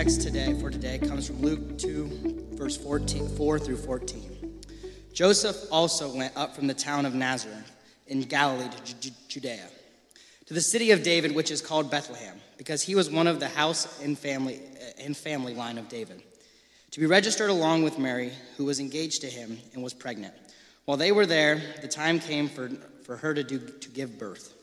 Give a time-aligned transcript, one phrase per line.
[0.00, 4.62] text today for today comes from Luke 2, verse 14, 4 through 14.
[5.12, 7.70] Joseph also went up from the town of Nazareth
[8.06, 9.68] in Galilee to Ju- Judea,
[10.46, 13.48] to the city of David, which is called Bethlehem, because he was one of the
[13.48, 16.22] house and family eh, and family line of David,
[16.92, 20.32] to be registered along with Mary, who was engaged to him and was pregnant.
[20.86, 22.70] While they were there, the time came for,
[23.04, 24.54] for her to, do, to give birth.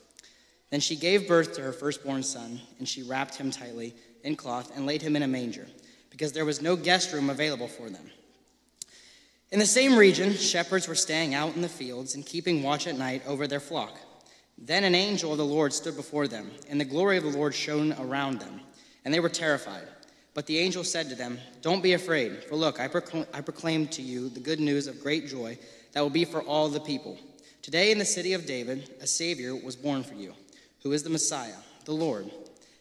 [0.71, 3.93] Then she gave birth to her firstborn son, and she wrapped him tightly
[4.27, 5.65] in cloth and laid him in a manger,
[6.11, 8.11] because there was no guest room available for them.
[9.51, 12.97] In the same region, shepherds were staying out in the fields and keeping watch at
[12.97, 13.97] night over their flock.
[14.57, 17.55] Then an angel of the Lord stood before them, and the glory of the Lord
[17.55, 18.59] shone around them,
[19.05, 19.87] and they were terrified.
[20.33, 23.87] But the angel said to them, Don't be afraid, for look, I, procl- I proclaim
[23.87, 25.57] to you the good news of great joy
[25.93, 27.17] that will be for all the people.
[27.61, 30.33] Today in the city of David, a Savior was born for you,
[30.83, 32.29] who is the Messiah, the Lord.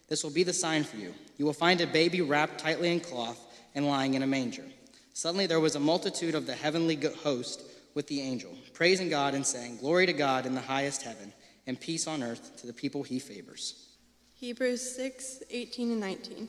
[0.09, 1.15] This will be the sign for you.
[1.37, 3.39] You will find a baby wrapped tightly in cloth
[3.75, 4.65] and lying in a manger.
[5.13, 7.63] Suddenly there was a multitude of the heavenly host
[7.95, 11.33] with the angel, praising God and saying, Glory to God in the highest heaven,
[11.67, 13.87] and peace on earth to the people he favors.
[14.35, 16.49] Hebrews 6 18 and 19.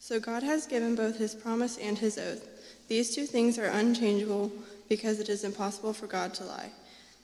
[0.00, 2.48] So God has given both his promise and his oath.
[2.88, 4.50] These two things are unchangeable
[4.88, 6.72] because it is impossible for God to lie.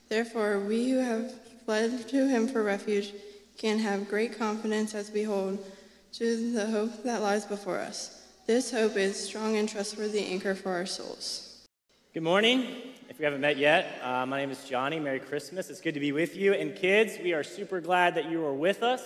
[0.09, 1.33] Therefore, we who have
[1.65, 3.13] fled to him for refuge
[3.59, 5.59] can have great confidence as we hold
[6.13, 8.23] to the hope that lies before us.
[8.47, 11.67] This hope is strong and trustworthy anchor for our souls.
[12.15, 12.95] Good morning.
[13.09, 15.01] If we haven't met yet, uh, my name is Johnny.
[15.01, 15.71] Merry Christmas.
[15.71, 16.55] It's good to be with you.
[16.55, 19.03] And kids, we are super glad that you are with us.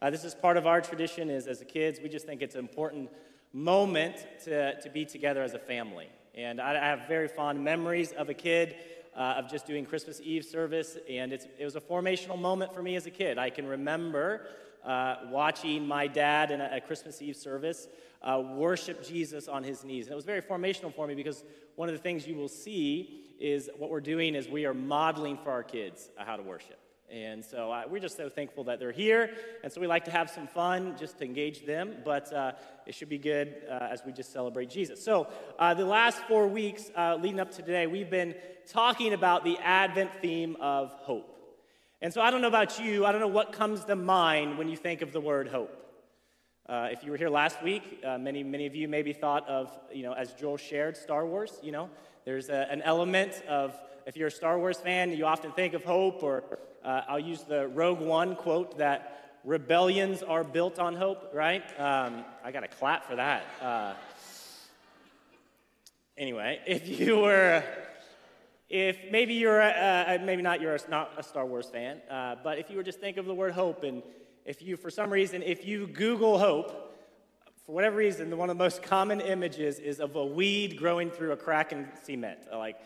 [0.00, 1.28] Uh, this is part of our tradition.
[1.28, 3.10] Is as kids, we just think it's an important
[3.52, 6.08] moment to, to be together as a family.
[6.34, 8.74] And I, I have very fond memories of a kid
[9.16, 12.96] uh, of just doing Christmas Eve service, and it was a formational moment for me
[12.96, 13.38] as a kid.
[13.38, 14.46] I can remember
[14.84, 17.88] uh, watching my dad in a, a Christmas Eve service
[18.22, 20.06] uh, worship Jesus on his knees.
[20.06, 21.44] And it was very formational for me because
[21.76, 25.36] one of the things you will see is what we're doing is we are modeling
[25.36, 26.81] for our kids uh, how to worship.
[27.12, 29.30] And so uh, we're just so thankful that they're here.
[29.62, 32.52] And so we like to have some fun just to engage them, but uh,
[32.86, 35.04] it should be good uh, as we just celebrate Jesus.
[35.04, 35.28] So
[35.58, 38.34] uh, the last four weeks uh, leading up to today, we've been
[38.66, 41.28] talking about the Advent theme of hope.
[42.00, 44.70] And so I don't know about you, I don't know what comes to mind when
[44.70, 45.78] you think of the word hope.
[46.74, 50.14] If you were here last week, many, many of you maybe thought of, you know,
[50.14, 51.90] as Joel shared, Star Wars, you know,
[52.24, 55.84] there's a, an element of, if you're a Star Wars fan, you often think of
[55.84, 56.44] hope or
[56.84, 61.62] uh, I'll use the Rogue One quote that rebellions are built on hope, right?
[61.78, 63.44] Um, I got to clap for that.
[63.60, 63.94] Uh,
[66.16, 67.62] anyway, if you were,
[68.68, 72.36] if maybe you're, a, uh, maybe not you're a, not a Star Wars fan, uh,
[72.42, 74.02] but if you were just think of the word hope, and
[74.44, 76.91] if you, for some reason, if you Google hope,
[77.64, 81.32] for whatever reason, one of the most common images is of a weed growing through
[81.32, 82.40] a crack in cement.
[82.52, 82.76] Like,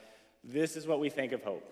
[0.44, 1.64] this is what we think of hope.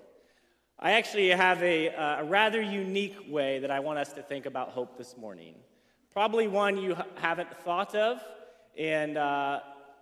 [0.78, 4.46] I actually have a, uh, a, rather unique way that I want us to think
[4.46, 5.54] about hope this morning.
[6.12, 8.20] Probably one you haven't thought of,
[8.76, 9.60] and uh,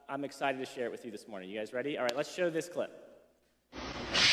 [0.08, 1.50] I'm excited to share it with you this morning.
[1.50, 1.98] You guys ready?
[1.98, 2.90] All right, let's show this clip.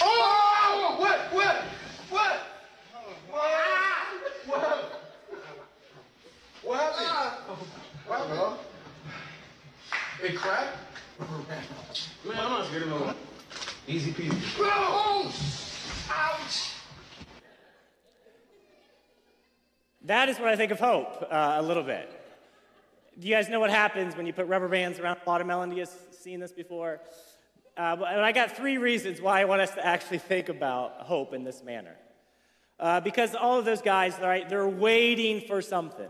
[0.01, 0.95] Oh!
[0.99, 1.19] What?
[1.33, 1.55] What?
[2.09, 2.39] What?
[3.31, 3.51] What?
[6.61, 7.57] What happened?
[7.65, 8.59] What happened?
[10.23, 10.77] It cracked?
[11.19, 13.15] Man, I'm not scared of
[13.87, 14.37] Easy peasy.
[14.59, 15.33] Oh!
[16.11, 16.73] Ouch!
[20.03, 22.09] That is what I think of hope uh, a little bit.
[23.19, 25.69] Do you guys know what happens when you put rubber bands around watermelon?
[25.69, 27.01] Do you guys seen this before?
[27.75, 31.33] Uh, but I got three reasons why I want us to actually think about hope
[31.33, 31.95] in this manner.
[32.79, 36.09] Uh, because all of those guys, right, they're waiting for something,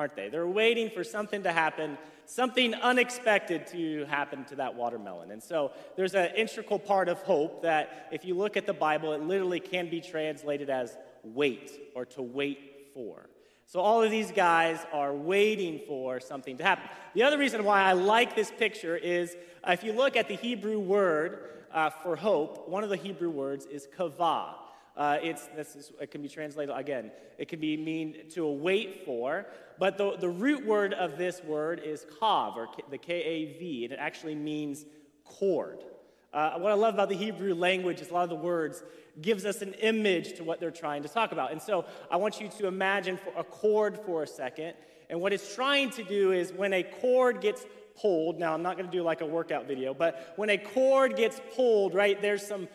[0.00, 0.30] aren't they?
[0.30, 5.30] They're waiting for something to happen, something unexpected to happen to that watermelon.
[5.30, 9.12] And so there's an integral part of hope that if you look at the Bible,
[9.12, 13.28] it literally can be translated as wait or to wait for.
[13.66, 16.88] So all of these guys are waiting for something to happen.
[17.12, 19.36] The other reason why I like this picture is
[19.68, 21.40] if you look at the Hebrew word
[21.74, 24.54] uh, for hope, one of the Hebrew words is kavah.
[24.96, 27.10] Uh, it's, this is, it can be translated again.
[27.38, 29.46] It can be mean to await for,
[29.78, 33.58] but the, the root word of this word is kav, or K, the K A
[33.58, 34.84] V, and it actually means
[35.24, 35.84] cord.
[36.32, 38.82] Uh, what I love about the Hebrew language is a lot of the words
[39.20, 41.50] gives us an image to what they're trying to talk about.
[41.50, 44.74] And so I want you to imagine a cord for a second.
[45.08, 47.66] And what it's trying to do is when a cord gets
[48.00, 51.16] pulled, now I'm not going to do like a workout video, but when a cord
[51.16, 52.68] gets pulled, right, there's some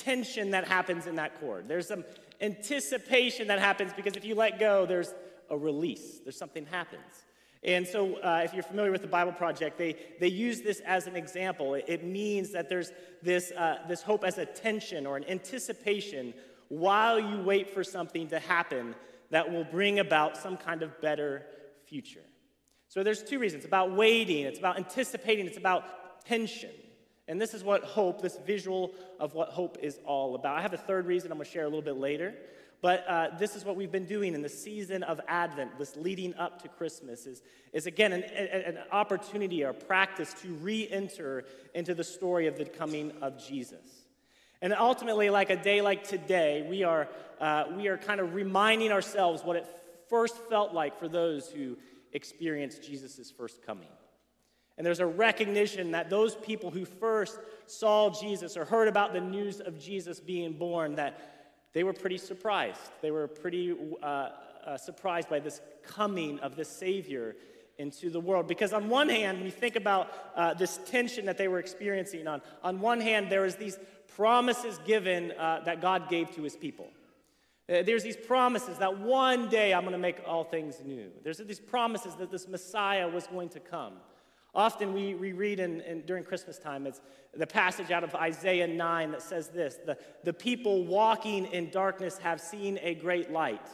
[0.00, 1.68] tension that happens in that cord.
[1.68, 2.04] There's some
[2.40, 5.14] anticipation that happens because if you let go, there's
[5.50, 7.24] a release, there's something happens.
[7.62, 11.06] And so, uh, if you're familiar with the Bible Project, they, they use this as
[11.06, 11.74] an example.
[11.74, 12.90] It, it means that there's
[13.22, 16.32] this, uh, this hope as a tension or an anticipation
[16.68, 18.94] while you wait for something to happen
[19.30, 21.44] that will bring about some kind of better
[21.84, 22.24] future.
[22.88, 26.70] So, there's two reasons about waiting, it's about anticipating, it's about tension.
[27.30, 28.90] And this is what hope, this visual
[29.20, 30.58] of what hope is all about.
[30.58, 32.34] I have a third reason I'm going to share a little bit later.
[32.82, 36.34] But uh, this is what we've been doing in the season of Advent, this leading
[36.34, 37.42] up to Christmas, is,
[37.72, 42.64] is again an, an opportunity or practice to re enter into the story of the
[42.64, 44.06] coming of Jesus.
[44.60, 47.06] And ultimately, like a day like today, we are,
[47.40, 49.66] uh, we are kind of reminding ourselves what it
[50.08, 51.76] first felt like for those who
[52.12, 53.88] experienced Jesus' first coming.
[54.80, 59.20] And there's a recognition that those people who first saw Jesus or heard about the
[59.20, 61.20] news of Jesus being born, that
[61.74, 62.80] they were pretty surprised.
[63.02, 64.30] They were pretty uh,
[64.64, 67.36] uh, surprised by this coming of this Savior
[67.76, 68.48] into the world.
[68.48, 72.26] Because on one hand, when you think about uh, this tension that they were experiencing,
[72.26, 73.78] on, on one hand, there was these
[74.16, 76.88] promises given uh, that God gave to his people.
[77.68, 81.10] Uh, there's these promises that one day I'm going to make all things new.
[81.22, 83.92] There's these promises that this Messiah was going to come.
[84.54, 87.00] Often we, we read in, in, during Christmas time, it's
[87.34, 92.18] the passage out of Isaiah 9 that says this the, the people walking in darkness
[92.18, 93.66] have seen a great light.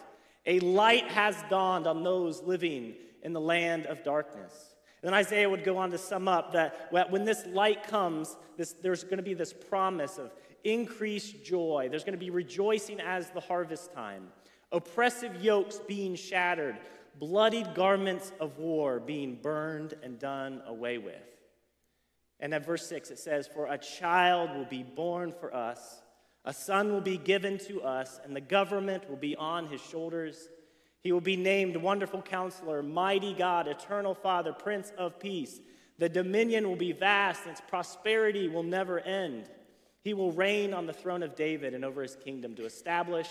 [0.44, 4.76] A light has dawned on those living in the land of darkness.
[5.02, 8.72] And then Isaiah would go on to sum up that when this light comes, this,
[8.72, 10.32] there's going to be this promise of
[10.64, 11.88] increased joy.
[11.90, 14.29] There's going to be rejoicing as the harvest time,
[14.72, 16.76] oppressive yokes being shattered,
[17.18, 21.14] bloodied garments of war being burned and done away with.
[22.40, 26.02] And at verse 6, it says, For a child will be born for us,
[26.44, 30.48] a son will be given to us, and the government will be on his shoulders.
[31.00, 35.60] He will be named Wonderful Counselor, Mighty God, Eternal Father, Prince of Peace.
[35.98, 39.50] The dominion will be vast, and its prosperity will never end.
[40.02, 43.28] He will reign on the throne of David and over his kingdom to establish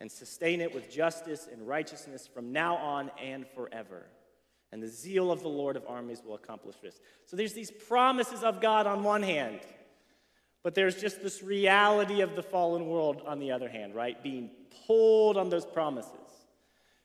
[0.00, 4.06] and sustain it with justice and righteousness from now on and forever.
[4.72, 7.00] And the zeal of the Lord of armies will accomplish this.
[7.26, 9.60] So there's these promises of God on one hand,
[10.62, 14.22] but there's just this reality of the fallen world on the other hand, right?
[14.22, 14.50] Being
[14.86, 16.12] pulled on those promises.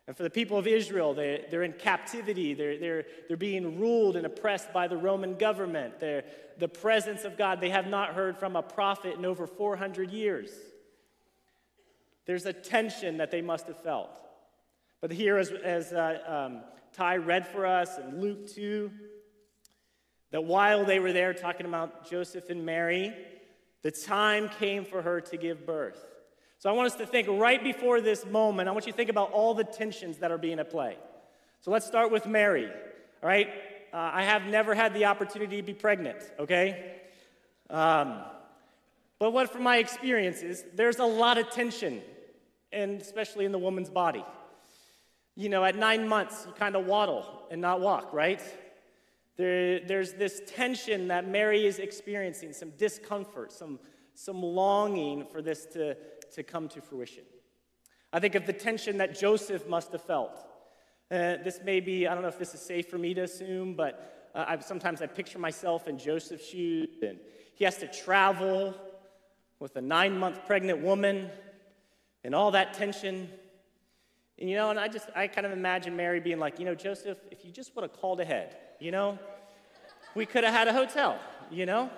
[0.08, 2.54] And for the people of Israel, they, they're in captivity.
[2.54, 6.00] They're, they're, they're being ruled and oppressed by the Roman government.
[6.00, 6.24] They're,
[6.60, 10.52] the presence of God, they have not heard from a prophet in over 400 years.
[12.26, 14.20] There's a tension that they must have felt.
[15.02, 16.62] But here, as, as uh, um,
[16.94, 18.90] Ty read for us in Luke 2,
[20.32, 23.14] that while they were there talking about Joseph and Mary,
[23.84, 26.04] the time came for her to give birth.
[26.58, 29.10] So I want us to think right before this moment, I want you to think
[29.10, 30.98] about all the tensions that are being at play.
[31.62, 33.50] So let's start with Mary, all right?
[33.94, 36.94] Uh, I have never had the opportunity to be pregnant, okay?
[37.70, 38.22] Um,
[39.20, 42.02] but what from my experiences, there's a lot of tension
[42.76, 44.24] and especially in the woman's body.
[45.36, 48.42] You know, at nine months, you kind of waddle and not walk, right?
[49.38, 53.80] There, there's this tension that Mary is experiencing, some discomfort, some,
[54.14, 55.96] some longing for this to,
[56.34, 57.24] to come to fruition.
[58.14, 60.38] I think of the tension that Joseph must have felt.
[61.12, 63.74] Uh, this may be, I don't know if this is safe for me to assume,
[63.74, 67.20] but uh, I, sometimes I picture myself in Joseph's shoes, and
[67.56, 68.74] he has to travel
[69.60, 71.30] with a nine month pregnant woman
[72.26, 73.30] and all that tension.
[74.40, 76.76] And, you know, and I just, I kind of imagine Mary being like, you know,
[76.76, 79.20] Joseph, if you just would have called ahead, you know,
[80.16, 81.20] we could have had a hotel,
[81.52, 81.90] you know?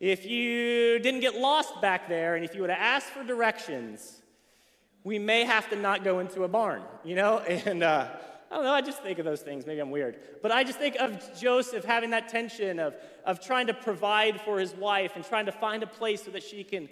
[0.00, 4.20] If you didn't get lost back there and if you would have asked for directions,
[5.02, 7.38] we may have to not go into a barn, you know?
[7.48, 8.08] And uh,
[8.50, 9.66] I don't know, I just think of those things.
[9.66, 10.18] Maybe I'm weird.
[10.42, 12.94] But I just think of Joseph having that tension of,
[13.24, 16.42] of trying to provide for his wife and trying to find a place so that
[16.42, 16.88] she can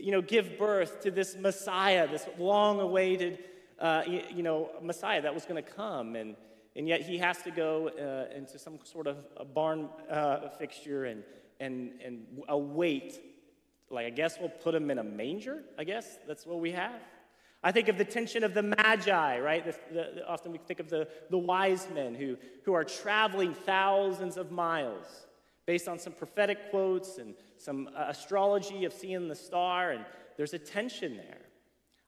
[0.00, 3.38] you know, give birth to this Messiah, this long awaited,
[3.78, 6.16] uh, you know, Messiah that was going to come.
[6.16, 6.36] And,
[6.76, 11.04] and yet he has to go uh, into some sort of a barn uh, fixture
[11.04, 11.22] and,
[11.58, 13.20] and, and await.
[13.90, 16.18] Like, I guess we'll put him in a manger, I guess.
[16.26, 17.00] That's what we have.
[17.62, 19.64] I think of the tension of the magi, right?
[19.64, 24.38] The, the, often we think of the, the wise men who, who are traveling thousands
[24.38, 25.26] of miles
[25.66, 30.04] based on some prophetic quotes and some uh, astrology of seeing the star, and
[30.36, 31.38] there's a tension there.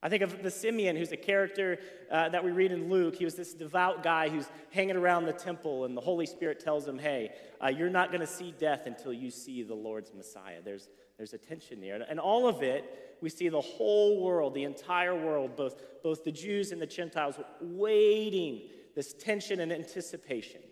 [0.05, 1.79] I think of the Simeon, who's a character
[2.11, 3.15] uh, that we read in Luke.
[3.15, 6.89] He was this devout guy who's hanging around the temple, and the Holy Spirit tells
[6.89, 7.31] him, Hey,
[7.63, 10.61] uh, you're not going to see death until you see the Lord's Messiah.
[10.65, 12.05] There's, there's a tension there.
[12.09, 16.33] And all of it, we see the whole world, the entire world, both, both the
[16.33, 18.63] Jews and the Gentiles, waiting
[18.97, 20.63] this tension and anticipation.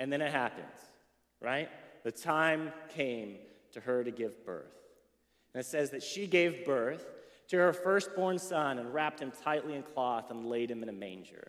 [0.00, 0.74] And then it happens,
[1.40, 1.68] right?
[2.02, 3.36] The time came
[3.72, 4.74] to her to give birth.
[5.52, 7.06] And it says that she gave birth
[7.48, 10.92] to her firstborn son and wrapped him tightly in cloth and laid him in a
[10.92, 11.48] manger.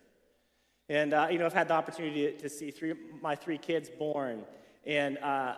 [0.89, 4.43] And, uh, you know, I've had the opportunity to, see three, my three kids born.
[4.85, 5.55] And uh,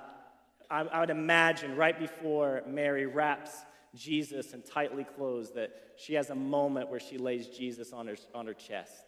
[0.69, 3.51] I, I would imagine right before Mary wraps
[3.95, 8.15] Jesus and tightly clothes that she has a moment where she lays Jesus on her,
[8.33, 9.06] on her chest.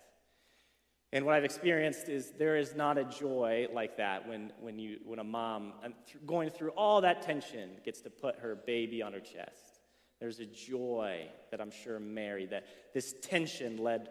[1.11, 4.99] And what I've experienced is there is not a joy like that when, when, you,
[5.05, 5.93] when a mom, um,
[6.27, 9.79] going through all that tension, gets to put her baby on her chest.
[10.19, 14.09] There's a joy that I'm sure Mary, that this tension led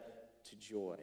[0.51, 0.99] to joy.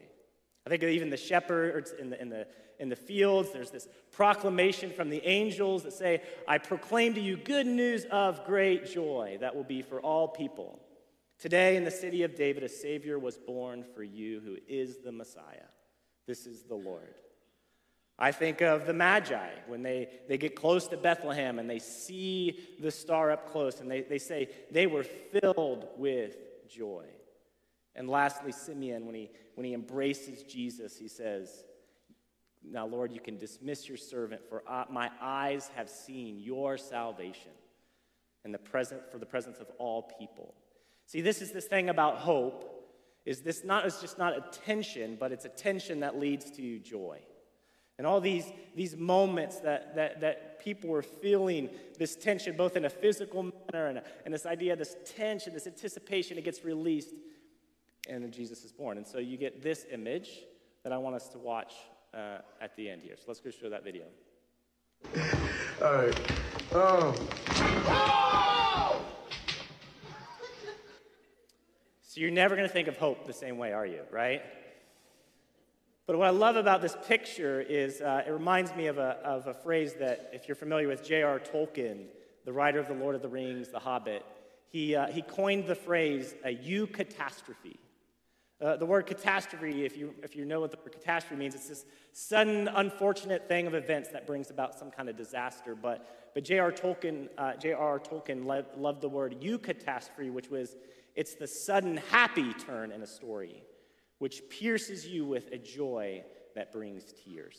[0.66, 2.46] I think even the shepherds in the, in, the,
[2.78, 7.36] in the fields, there's this proclamation from the angels that say, I proclaim to you
[7.36, 10.80] good news of great joy that will be for all people.
[11.38, 15.12] Today in the city of David, a Savior was born for you who is the
[15.12, 15.68] Messiah.
[16.26, 17.14] This is the Lord.
[18.18, 22.60] I think of the Magi when they, they get close to Bethlehem and they see
[22.80, 26.36] the star up close and they, they say they were filled with
[26.68, 27.04] joy.
[27.94, 31.64] And lastly, Simeon, when he, when he embraces Jesus, he says,
[32.62, 37.52] Now, Lord, you can dismiss your servant, for my eyes have seen your salvation
[38.44, 40.54] and the present, for the presence of all people.
[41.06, 42.75] See, this is this thing about hope,
[43.26, 46.78] is this not it's just not a tension, but it's a tension that leads to
[46.78, 47.20] joy.
[47.98, 52.84] And all these, these moments that, that, that people were feeling this tension, both in
[52.84, 57.14] a physical manner and, and this idea, this tension, this anticipation, it gets released
[58.08, 58.98] and Jesus is born.
[58.98, 60.42] And so you get this image
[60.84, 61.72] that I want us to watch
[62.14, 63.16] uh, at the end here.
[63.16, 64.04] So let's go show that video.
[65.82, 66.20] All right.
[66.72, 67.14] Oh.
[72.16, 74.00] So you're never going to think of hope the same way, are you?
[74.10, 74.40] Right?
[76.06, 79.46] But what I love about this picture is uh, it reminds me of a, of
[79.46, 81.38] a phrase that, if you're familiar with J.R.
[81.38, 82.06] Tolkien,
[82.46, 84.24] the writer of The Lord of the Rings, The Hobbit,
[84.70, 87.76] he, uh, he coined the phrase a eucatastrophe.
[88.62, 91.68] Uh, the word catastrophe, if you, if you know what the word catastrophe means, it's
[91.68, 95.74] this sudden, unfortunate thing of events that brings about some kind of disaster.
[95.74, 96.72] But, but J.R.
[96.72, 97.98] Tolkien, uh, J.R.
[97.98, 100.76] Tolkien lo- loved the word eucatastrophe, which was
[101.16, 103.64] it's the sudden happy turn in a story,
[104.18, 106.22] which pierces you with a joy
[106.54, 107.58] that brings tears.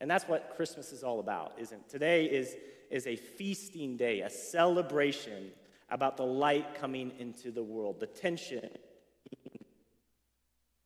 [0.00, 1.88] And that's what Christmas is all about, isn't it?
[1.88, 2.56] Today is,
[2.90, 5.50] is a feasting day, a celebration
[5.90, 8.68] about the light coming into the world, the tension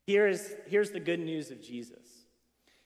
[0.06, 2.26] Here's, here's the good news of Jesus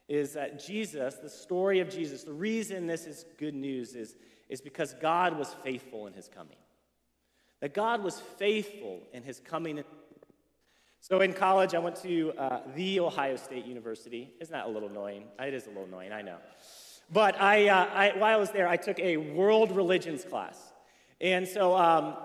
[0.09, 4.15] is that Jesus, the story of Jesus, the reason this is good news is,
[4.49, 6.59] is because God was faithful in his coming.
[7.61, 9.83] That God was faithful in his coming.
[11.01, 14.33] So in college, I went to uh, the Ohio State University.
[14.41, 15.25] Isn't that a little annoying?
[15.39, 16.39] It is a little annoying, I know.
[17.13, 20.59] But I, uh, I, while I was there, I took a world religions class.
[21.21, 22.17] And so um,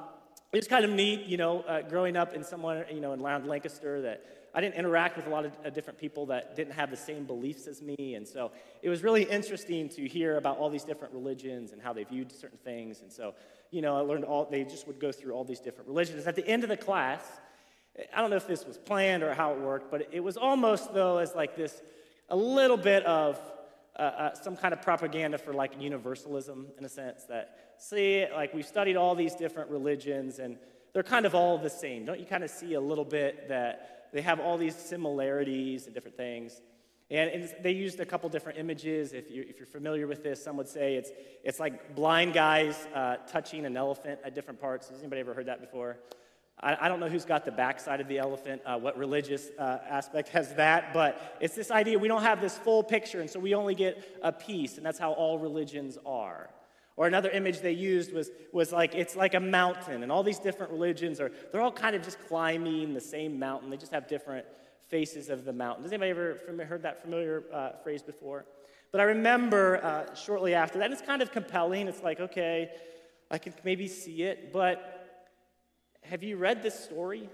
[0.52, 3.22] it was kind of neat, you know, uh, growing up in someone, you know, in
[3.22, 6.92] Lancaster that I didn't interact with a lot of uh, different people that didn't have
[6.92, 8.16] the same beliefs as me.
[8.16, 11.94] And so it was really interesting to hear about all these different religions and how
[11.94, 13.02] they viewed certain things.
[13.02, 13.34] And so,
[13.72, 16.28] you know, I learned all, they just would go through all these different religions.
[16.28, 17.22] At the end of the class,
[18.16, 20.94] I don't know if this was planned or how it worked, but it was almost,
[20.94, 21.82] though, as like this,
[22.30, 23.40] a little bit of
[23.98, 28.54] uh, uh, some kind of propaganda for like universalism in a sense that, see, like
[28.54, 30.58] we've studied all these different religions and
[30.94, 32.06] they're kind of all the same.
[32.06, 35.94] Don't you kind of see a little bit that they have all these similarities and
[35.94, 36.62] different things.
[37.12, 39.12] And, they used a couple different images.
[39.12, 41.12] If you're, if you're, familiar with this, some would say it's,
[41.44, 44.88] it's like blind guys uh, touching an elephant at different parts.
[44.88, 45.98] Has anybody ever heard that before?
[46.62, 49.80] I, I don't know who's got the backside of the elephant, uh, what religious uh,
[49.89, 53.39] aspect has that, but it's this idea we don't have this full picture, and so
[53.39, 56.50] we only get a piece, and that's how all religions are.
[56.96, 60.39] Or another image they used was, was like it's like a mountain, and all these
[60.39, 63.70] different religions are they're all kind of just climbing the same mountain.
[63.70, 64.46] They just have different
[64.92, 65.84] faces of the mountain.
[65.84, 68.46] Has anybody ever heard that familiar uh, phrase before?
[68.92, 71.88] But I remember uh, shortly after that, it's kind of compelling.
[71.88, 72.70] It's like, okay,
[73.32, 75.30] I can maybe see it, but
[76.04, 77.30] have you read this story?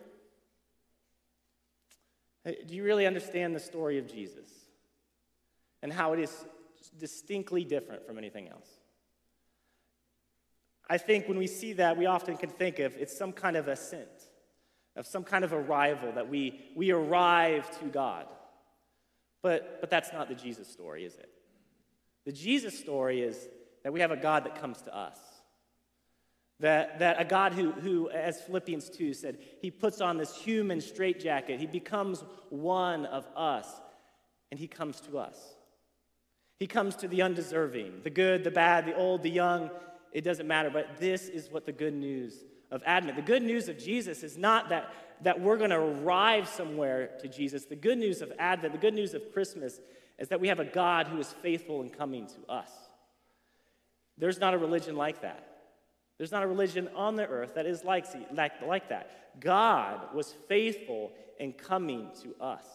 [2.46, 4.48] Do you really understand the story of Jesus
[5.82, 6.46] and how it is
[7.00, 8.70] distinctly different from anything else?
[10.90, 13.68] I think when we see that, we often can think of it's some kind of
[13.68, 14.27] ascent,
[14.98, 18.26] of some kind of arrival that we, we arrive to God.
[19.42, 21.30] But, but that's not the Jesus story, is it?
[22.26, 23.48] The Jesus story is
[23.84, 25.18] that we have a God that comes to us.
[26.60, 30.82] That, that a God who, who, as Philippians 2 said, he puts on this human
[30.82, 31.60] straitjacket.
[31.60, 33.68] He becomes one of us
[34.52, 35.38] and he comes to us.
[36.60, 39.70] He comes to the undeserving, the good, the bad, the old, the young.
[40.12, 43.16] It doesn't matter, but this is what the good news of Advent.
[43.16, 44.94] The good news of Jesus is not that,
[45.24, 47.66] that we're going to arrive somewhere to Jesus.
[47.66, 49.80] The good news of Advent, the good news of Christmas,
[50.20, 52.72] is that we have a God who is faithful in coming to us.
[54.18, 55.44] There's not a religion like that.
[56.18, 59.40] There's not a religion on the earth that is like, like, like that.
[59.40, 62.66] God was faithful in coming to us.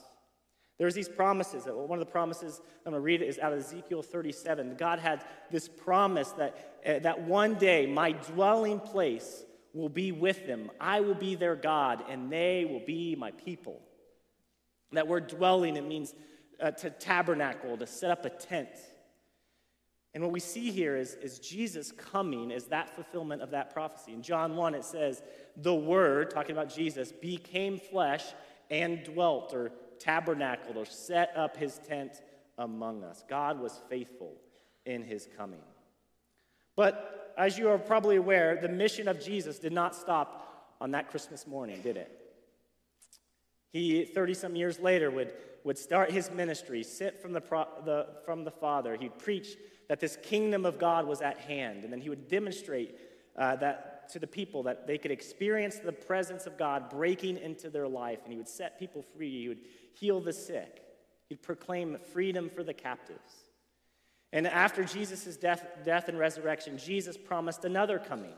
[0.78, 1.64] There's these promises.
[1.66, 4.76] One of the promises I'm going to read is out of Ezekiel 37.
[4.76, 10.46] God had this promise that, uh, that one day my dwelling place will be with
[10.46, 10.70] them.
[10.80, 13.80] I will be their God, and they will be my people.
[14.92, 16.14] That word dwelling, it means
[16.60, 18.68] uh, to tabernacle, to set up a tent.
[20.14, 24.12] And what we see here is, is Jesus coming as that fulfillment of that prophecy.
[24.12, 25.22] In John 1, it says,
[25.56, 28.24] The Word, talking about Jesus, became flesh
[28.70, 32.20] and dwelt or tabernacled or set up his tent
[32.58, 33.24] among us.
[33.28, 34.34] God was faithful
[34.84, 35.60] in his coming.
[36.76, 41.10] But as you are probably aware, the mission of Jesus did not stop on that
[41.10, 42.18] Christmas morning, did it?
[43.72, 45.32] He, 30 some years later, would,
[45.64, 47.40] would start his ministry, sit from the,
[47.84, 48.96] the, from the Father.
[48.96, 49.56] He'd preach
[49.88, 51.84] that this kingdom of God was at hand.
[51.84, 52.96] And then he would demonstrate
[53.36, 57.70] uh, that to the people that they could experience the presence of God breaking into
[57.70, 58.20] their life.
[58.24, 59.42] And he would set people free.
[59.42, 59.60] He would
[59.94, 60.82] heal the sick.
[61.28, 63.41] He'd proclaim freedom for the captives.
[64.32, 68.34] And after Jesus' death, death and resurrection, Jesus promised another coming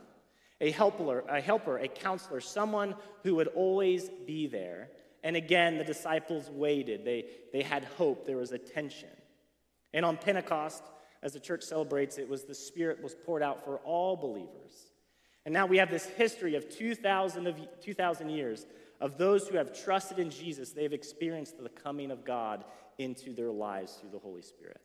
[0.61, 4.89] a helper, a helper, a counselor, someone who would always be there.
[5.21, 7.03] And again, the disciples waited.
[7.03, 8.25] They, they had hope.
[8.25, 9.09] There was a tension.
[9.93, 10.83] And on Pentecost,
[11.21, 14.91] as the church celebrates, it was the Spirit was poured out for all believers.
[15.45, 18.65] And now we have this history of 2,000, of 2,000 years
[19.01, 20.71] of those who have trusted in Jesus.
[20.71, 22.63] They have experienced the coming of God
[22.97, 24.79] into their lives through the Holy Spirit.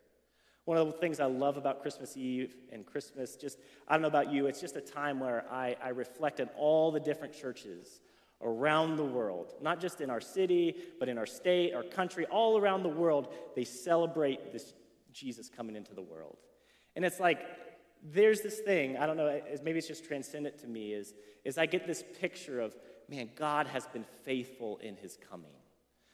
[0.64, 4.08] One of the things I love about Christmas Eve and Christmas, just, I don't know
[4.08, 8.00] about you, it's just a time where I, I reflect on all the different churches
[8.42, 12.58] around the world, not just in our city, but in our state, our country, all
[12.58, 13.28] around the world.
[13.54, 14.74] They celebrate this
[15.12, 16.38] Jesus coming into the world.
[16.96, 17.40] And it's like,
[18.02, 21.12] there's this thing, I don't know, maybe it's just transcendent to me, is,
[21.44, 22.74] is I get this picture of,
[23.08, 25.50] man, God has been faithful in his coming.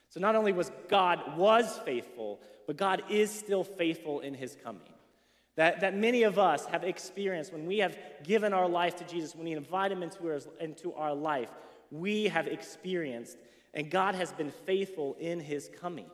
[0.08, 4.82] So not only was God was faithful, but God is still faithful in his coming.
[5.56, 9.34] That, that many of us have experienced when we have given our life to Jesus,
[9.34, 11.50] when we invite him into our, into our life,
[11.90, 13.38] we have experienced,
[13.72, 16.10] and God has been faithful in his coming.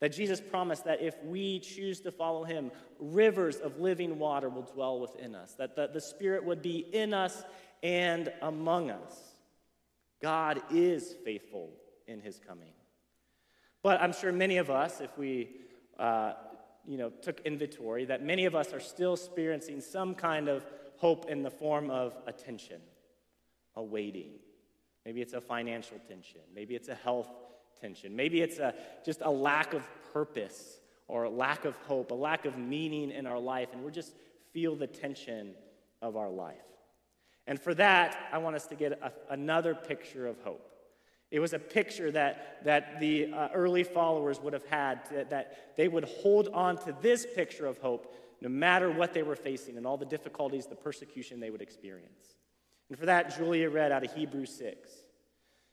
[0.00, 4.62] That Jesus promised that if we choose to follow him, rivers of living water will
[4.62, 7.42] dwell within us, that the, the Spirit would be in us
[7.82, 9.34] and among us.
[10.22, 11.70] God is faithful
[12.06, 12.72] in his coming.
[13.82, 15.50] But I'm sure many of us, if we
[16.00, 16.32] uh,
[16.86, 20.64] you know, took inventory, that many of us are still experiencing some kind of
[20.96, 22.80] hope in the form of attention, tension,
[23.76, 24.32] a waiting.
[25.04, 26.40] Maybe it's a financial tension.
[26.54, 27.28] Maybe it's a health
[27.80, 28.16] tension.
[28.16, 32.44] Maybe it's a, just a lack of purpose or a lack of hope, a lack
[32.44, 34.14] of meaning in our life, and we're just
[34.52, 35.54] feel the tension
[36.02, 36.56] of our life.
[37.46, 40.69] And for that, I want us to get a, another picture of hope.
[41.30, 45.76] It was a picture that, that the uh, early followers would have had, to, that
[45.76, 49.76] they would hold on to this picture of hope no matter what they were facing
[49.76, 52.36] and all the difficulties, the persecution they would experience.
[52.88, 54.90] And for that, Julia read out of Hebrews 6.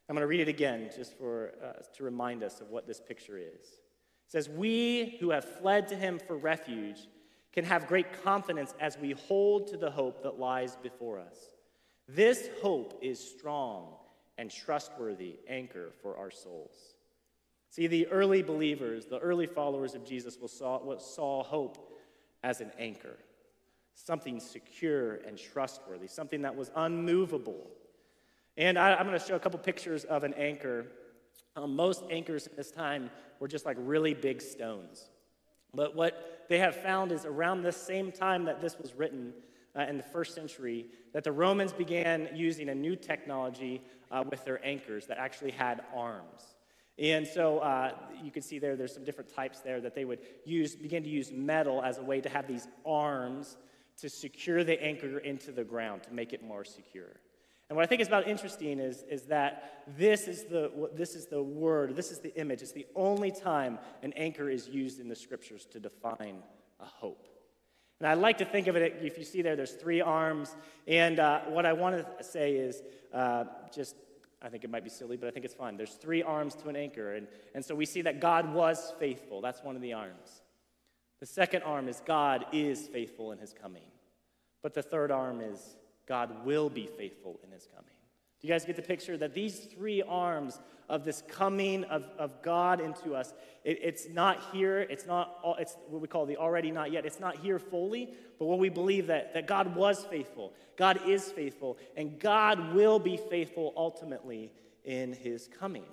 [0.09, 3.01] I'm going to read it again just for, uh, to remind us of what this
[3.01, 3.65] picture is.
[3.65, 7.07] It says, We who have fled to him for refuge
[7.51, 11.37] can have great confidence as we hold to the hope that lies before us.
[12.07, 13.95] This hope is strong
[14.37, 16.95] and trustworthy anchor for our souls.
[17.69, 21.99] See, the early believers, the early followers of Jesus, saw, saw hope
[22.43, 23.17] as an anchor,
[23.93, 27.67] something secure and trustworthy, something that was unmovable
[28.57, 30.87] and I, am going to show a couple pictures of an anchor.
[31.55, 35.09] Um, most anchors at this time were just like really big stones.
[35.75, 39.33] But what they have found is around the same time that this was written,
[39.77, 44.43] uh, in the first century, that the Romans began using a new technology uh, with
[44.45, 46.55] their anchors that actually had arms.
[46.99, 47.91] And so uh,
[48.23, 51.09] you can see there, there's some different types there that they would use, begin to
[51.09, 53.57] use metal as a way to have these arms
[54.01, 57.19] to secure the anchor into the ground to make it more secure.
[57.69, 61.27] And what I think is about interesting is, is that this is, the, this is
[61.27, 62.61] the word, this is the image.
[62.61, 66.41] It's the only time an anchor is used in the scriptures to define
[66.79, 67.27] a hope.
[67.99, 70.55] And I like to think of it, if you see there, there's three arms.
[70.87, 72.83] And uh, what I want to say is
[73.13, 73.95] uh, just
[74.41, 75.77] I think it might be silly, but I think it's fun.
[75.77, 77.15] There's three arms to an anchor.
[77.15, 79.41] And, and so we see that God was faithful.
[79.41, 80.41] That's one of the arms.
[81.19, 83.81] The second arm is God is faithful in his coming.
[84.61, 87.96] But the third arm is God will be faithful in his coming.
[88.39, 92.41] Do you guys get the picture that these three arms of this coming of, of
[92.43, 96.37] God into us, it, it's not here, it's not, all, it's what we call the
[96.37, 97.05] already not yet.
[97.05, 101.31] It's not here fully, but what we believe that, that God was faithful, God is
[101.31, 104.51] faithful, and God will be faithful ultimately
[104.85, 105.83] in his coming.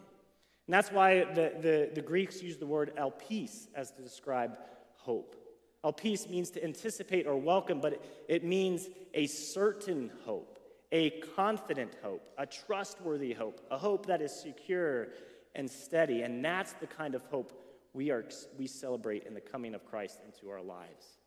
[0.67, 4.59] And that's why the, the, the Greeks use the word elpis as to describe
[4.97, 5.35] hope.
[5.83, 10.54] Elpis means to anticipate or welcome, but it, it means a certain hope
[10.95, 15.09] a confident hope, a trustworthy hope, a hope that is secure
[15.57, 16.23] and steady.
[16.23, 17.53] And that's the kind of hope
[17.93, 18.25] we, are,
[18.57, 21.19] we celebrate in the coming of Christ into our lives.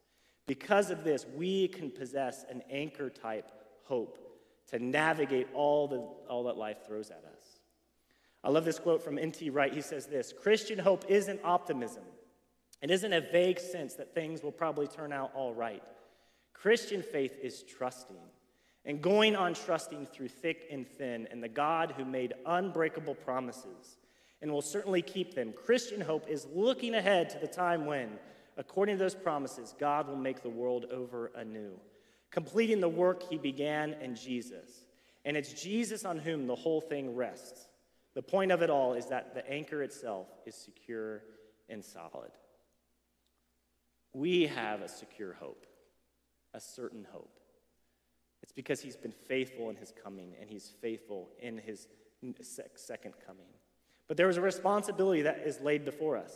[0.45, 3.51] Because of this, we can possess an anchor type
[3.84, 4.17] hope
[4.71, 5.97] to navigate all, the,
[6.30, 7.60] all that life throws at us.
[8.45, 9.49] I love this quote from N.T.
[9.49, 9.73] Wright.
[9.73, 12.03] He says this Christian hope isn't optimism,
[12.82, 15.84] it isn't a vague sense that things will probably turn out all right.
[16.53, 18.15] Christian faith is trusting
[18.88, 23.97] and going on trusting through thick and thin in the God who made unbreakable promises
[24.41, 25.52] and will certainly keep them.
[25.52, 28.17] Christian hope is looking ahead to the time when,
[28.56, 31.71] according to those promises, God will make the world over anew,
[32.32, 34.86] completing the work he began in Jesus.
[35.26, 37.67] And it's Jesus on whom the whole thing rests.
[38.13, 41.23] The point of it all is that the anchor itself is secure
[41.67, 42.32] and solid.
[44.13, 45.67] We have a secure hope,
[46.54, 47.37] a certain hope.
[48.43, 51.88] It's because he's been faithful in his coming and he's faithful in his
[52.76, 53.47] second coming.
[54.08, 56.34] But there is a responsibility that is laid before us.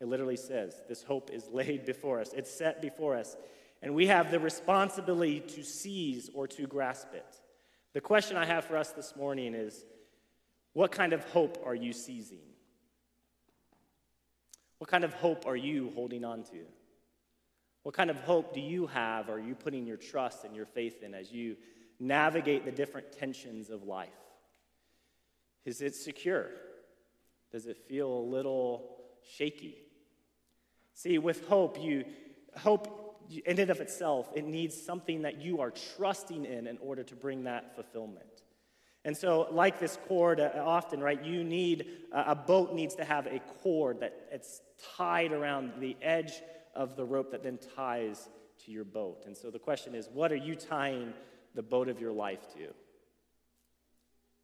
[0.00, 3.36] It literally says, This hope is laid before us, it's set before us,
[3.82, 7.40] and we have the responsibility to seize or to grasp it.
[7.92, 9.84] The question I have for us this morning is
[10.72, 12.40] what kind of hope are you seizing?
[14.78, 16.64] What kind of hope are you holding on to?
[17.84, 21.02] What kind of hope do you have, are you putting your trust and your faith
[21.02, 21.56] in as you
[22.00, 24.08] navigate the different tensions of life?
[25.66, 26.46] Is it secure?
[27.52, 28.96] Does it feel a little
[29.36, 29.76] shaky?
[30.94, 32.06] See, with hope, you
[32.56, 37.02] hope in and of itself, it needs something that you are trusting in in order
[37.02, 38.42] to bring that fulfillment.
[39.04, 43.04] And so, like this cord, uh, often, right, you need uh, a boat needs to
[43.04, 44.62] have a cord that it's
[44.96, 46.32] tied around the edge
[46.74, 48.28] of the rope that then ties
[48.64, 49.24] to your boat.
[49.26, 51.12] And so the question is what are you tying
[51.54, 52.68] the boat of your life to?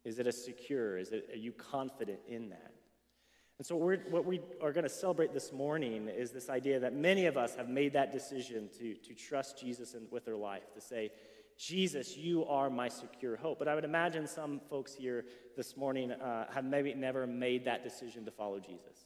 [0.03, 0.97] Is it a secure?
[0.97, 2.71] Is it, are you confident in that?
[3.61, 7.27] And so, what we are going to celebrate this morning is this idea that many
[7.27, 10.81] of us have made that decision to, to trust Jesus in, with their life, to
[10.81, 11.11] say,
[11.59, 13.59] Jesus, you are my secure hope.
[13.59, 17.83] But I would imagine some folks here this morning uh, have maybe never made that
[17.83, 19.05] decision to follow Jesus.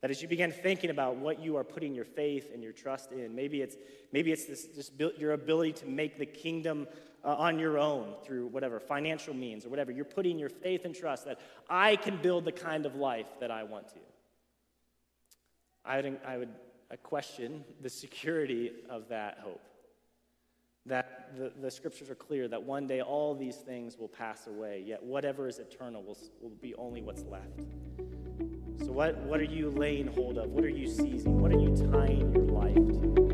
[0.00, 3.12] That as you begin thinking about what you are putting your faith and your trust
[3.12, 3.76] in, maybe it's,
[4.12, 6.86] maybe it's this, just your ability to make the kingdom
[7.22, 9.92] uh, on your own through whatever, financial means or whatever.
[9.92, 13.50] You're putting your faith and trust that I can build the kind of life that
[13.50, 14.00] I want to.
[15.84, 16.48] I would, I would
[17.02, 19.60] question the security of that hope.
[20.86, 24.82] That the, the scriptures are clear that one day all these things will pass away,
[24.86, 27.60] yet whatever is eternal will, will be only what's left.
[28.84, 30.50] So, what, what are you laying hold of?
[30.50, 31.40] What are you seizing?
[31.40, 33.29] What are you tying your life to?